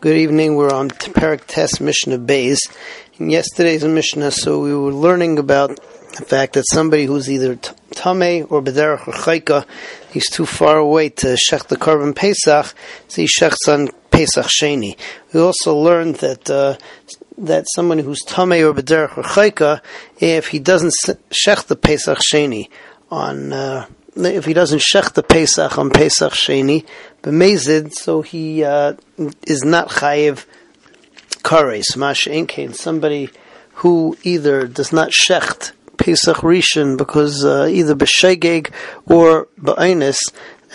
[0.00, 0.54] Good evening.
[0.54, 2.60] We're on Parak Test Mishnah Bays.
[3.18, 5.70] In yesterday's Mishnah, so we were learning about
[6.16, 7.56] the fact that somebody who's either
[7.90, 9.66] Tame or Bederach or Chayka,
[10.12, 12.72] he's too far away to Shech the Korban Pesach,
[13.08, 14.96] so he Shechs on Pesach Sheni.
[15.34, 16.76] We also learned that uh,
[17.36, 19.80] that someone who's Tame or Bederach or Chayka,
[20.20, 20.94] if he doesn't
[21.30, 22.68] Shech the Pesach Sheni
[23.10, 23.86] on uh,
[24.26, 26.84] if he doesn't shech the Pesach on Pesach Sheni,
[27.22, 28.94] b'mezid, so he uh,
[29.46, 30.44] is not chayiv
[31.42, 31.96] kares.
[31.96, 33.30] Masha inkein, somebody
[33.74, 38.72] who either does not shecht Pesach Rishon because uh, either b'shegeg
[39.06, 40.18] or b'ainis,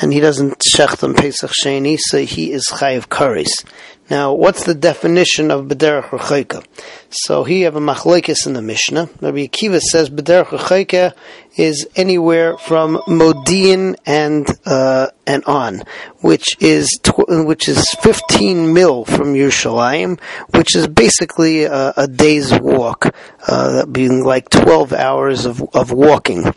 [0.01, 3.65] and he doesn't shecht on Pesach Sheni, so he is chayiv kares.
[4.09, 6.65] Now, what's the definition of Bederach Rechaika?
[7.09, 9.09] So here you have a machlekes in the Mishnah.
[9.21, 11.13] Rabbi Akiva says Bederach Rechaika
[11.55, 15.83] is anywhere from Modi'in and uh, and on,
[16.19, 20.19] which is tw- which is 15 mil from Yerushalayim,
[20.53, 23.15] which is basically a, a day's walk,
[23.47, 26.53] uh, that being like 12 hours of, of walking.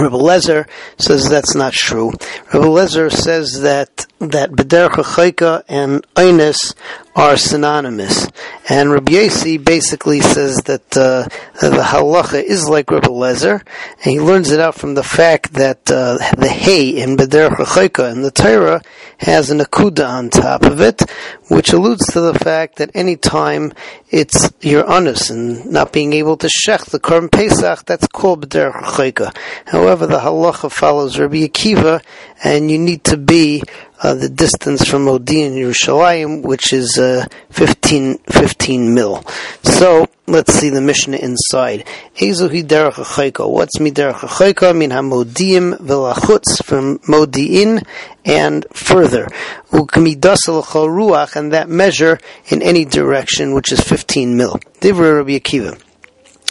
[0.00, 2.10] Rabbi Lezer says that's not true.
[2.52, 6.74] Rabbi Lezer says that that Bederach Chayka and Einis
[7.14, 8.28] are synonymous.
[8.68, 11.24] And Rabbi Yossi basically says that uh,
[11.60, 13.62] the halacha is like Rabbi Lezer,
[14.04, 18.12] and he learns it out from the fact that uh, the hay in Bederach Chayka
[18.12, 18.80] in the Torah
[19.18, 21.02] has an akuda on top of it,
[21.48, 23.72] which alludes to the fact that any time
[24.10, 28.82] it's your honest and not being able to shech the Korban Pesach, that's called Bederach
[28.82, 29.36] Chayka.
[29.66, 32.02] However, the halacha follows Rabbi Akiva,
[32.44, 33.62] and you need to be
[34.02, 39.22] uh, the distance from Modi and Yerushalayim, which is uh, 15, 15 mil.
[39.62, 41.84] So let's see the Mishnah inside.
[42.16, 43.48] Ezuhi derech achayka.
[43.48, 44.74] What's mi derech achayka?
[44.76, 47.84] Min hamodiim velachutz from Modi'in
[48.24, 49.26] and further.
[49.70, 54.58] Ukmidasal ruach and that measure in any direction, which is 15 mil.
[54.80, 55.78] Divra Rabbi Akiva.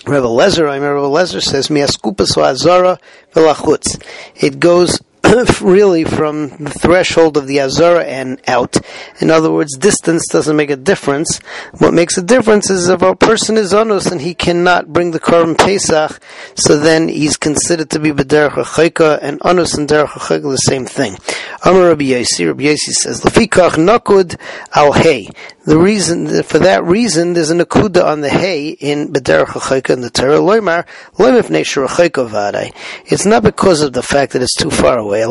[0.05, 2.99] Rabbi Lezer, I remember Rabbi Lezer says, "Miaskupas va'azara
[3.33, 4.01] velachutz."
[4.35, 4.99] It goes
[5.61, 8.77] really from the threshold of the Azara and out.
[9.19, 11.39] In other words, distance doesn't make a difference.
[11.77, 15.19] What makes a difference is if a person is onus and he cannot bring the
[15.19, 16.19] Korban Pesach,
[16.55, 20.85] so then he's considered to be B'derech HaChaika, and onus and Derech HaChaika the same
[20.85, 21.17] thing.
[21.65, 24.39] Amar Rabbi Yossi, Rabbi Yossi says, Lefikach nakud
[24.73, 25.29] al hay.
[25.65, 30.01] The reason, for that reason, there's an akuda on the hay in B'derech HaChaika in
[30.01, 32.73] the Torah, nesher HaChaika
[33.05, 35.21] It's not because of the fact that it's too far away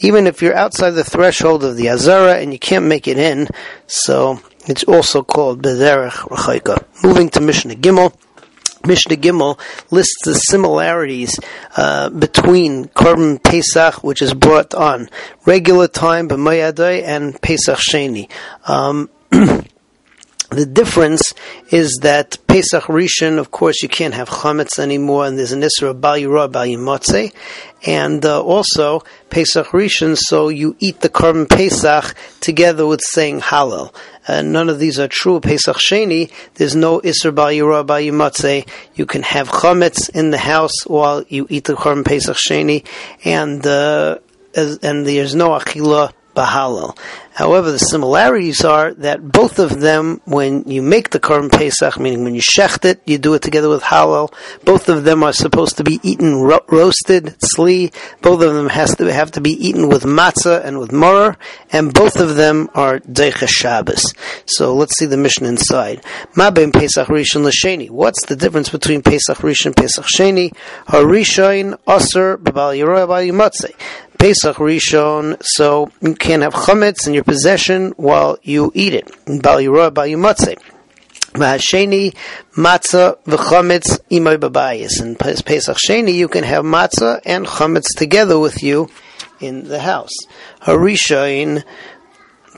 [0.00, 3.48] even if you're outside the threshold of the Azara and you can't make it in,
[3.86, 6.84] so it's also called Bederech Rechaika.
[7.02, 8.14] Moving to Mishnah Gimel.
[8.86, 9.58] Mishnah Gimel
[9.90, 11.38] lists the similarities
[11.76, 15.08] uh, between Korban Pesach, which is brought on
[15.46, 18.30] regular time, B'mayadai, and Pesach Sheni.
[18.66, 19.10] Um,
[20.54, 21.34] The difference
[21.70, 25.90] is that Pesach Rishon, of course, you can't have chametz anymore, and there's an isra
[25.90, 27.34] of bal yimotze,
[27.84, 33.92] and uh, also Pesach Rishon, so you eat the korban Pesach together with saying Hallel.
[34.28, 35.40] And none of these are true.
[35.40, 38.68] Pesach Sheni, there's no isra bal yirah, yimotze.
[38.94, 42.86] You can have chametz in the house while you eat the korban Pesach Sheni,
[43.24, 44.18] and uh,
[44.54, 46.96] and there's no achila Bahalal.
[47.34, 52.22] However, the similarities are that both of them, when you make the Korban Pesach, meaning
[52.22, 54.32] when you shecht it, you do it together with Hallel.
[54.64, 57.92] Both of them are supposed to be eaten ro- roasted, tzli.
[58.22, 61.36] Both of them has to have to be eaten with matzah and with morer,
[61.72, 64.14] and both of them are Deicha Shabbos.
[64.46, 66.04] So let's see the Mishnah inside.
[66.36, 67.90] Ma ben Pesach Rishon l'Sheni.
[67.90, 70.54] What's the difference between Pesach Rishon and Pesach Sheni?
[70.86, 73.74] Harishain Aser B'Bal Yeroy B'Al
[74.18, 79.06] Pesach Rishon, so you can't have chametz in your possession while you eat it.
[79.26, 80.56] Bal Yirah, Bal Yimatze.
[81.32, 82.14] V'hasheni
[82.56, 85.02] matzah v'chametz imoy babayis.
[85.02, 88.88] In Pesach Sheni, you can have matzah and chametz together with you
[89.40, 90.14] in the house.
[90.62, 91.64] Harishain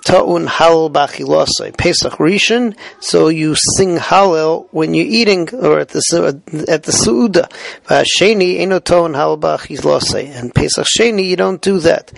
[0.06, 1.76] ta'un hallel b'achilosai.
[1.76, 7.50] Pesach Rishon, so you sing hallel when you're eating or at the at the suuda.
[7.88, 10.30] Sheni eno ta'un hallel b'achilosai.
[10.30, 12.12] And Pesach Sheni, you don't do that.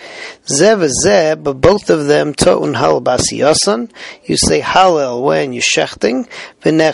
[0.45, 3.91] Zev zeh, but both of them ta'un hallel b'asiyasan.
[4.25, 6.29] You say halal when you're shechting,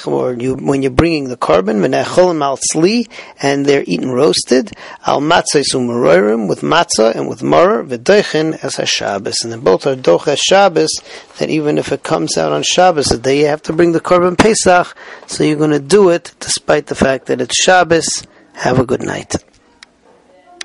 [0.06, 3.08] or you, when you're bringing the korban, v'necholim al tzli,
[3.42, 4.70] and they're eaten roasted,
[5.04, 9.42] al matzah sumarorim, with matzah and with morer, v'doichin as ha-Shabbos.
[9.42, 10.26] And they both are doch
[11.38, 14.00] That even if it comes out on Shabbos, the day you have to bring the
[14.00, 14.96] Korban Pesach,
[15.26, 18.24] so you're going to do it despite the fact that it's Shabbos.
[18.54, 19.34] Have a good night.